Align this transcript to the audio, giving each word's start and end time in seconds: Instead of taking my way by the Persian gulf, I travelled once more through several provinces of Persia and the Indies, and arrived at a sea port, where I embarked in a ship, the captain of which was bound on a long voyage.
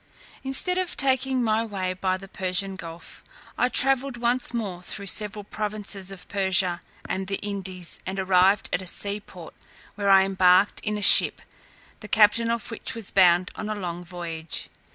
Instead 0.43 0.79
of 0.79 0.97
taking 0.97 1.43
my 1.43 1.63
way 1.63 1.93
by 1.93 2.17
the 2.17 2.27
Persian 2.27 2.75
gulf, 2.75 3.23
I 3.55 3.69
travelled 3.69 4.17
once 4.17 4.51
more 4.51 4.81
through 4.81 5.05
several 5.05 5.43
provinces 5.43 6.09
of 6.11 6.27
Persia 6.27 6.79
and 7.07 7.27
the 7.27 7.35
Indies, 7.35 7.99
and 8.03 8.17
arrived 8.19 8.67
at 8.73 8.81
a 8.81 8.87
sea 8.87 9.19
port, 9.19 9.53
where 9.93 10.09
I 10.09 10.23
embarked 10.23 10.79
in 10.79 10.97
a 10.97 11.03
ship, 11.03 11.39
the 11.99 12.07
captain 12.07 12.49
of 12.49 12.71
which 12.71 12.95
was 12.95 13.11
bound 13.11 13.51
on 13.53 13.69
a 13.69 13.75
long 13.75 14.03
voyage. 14.03 14.69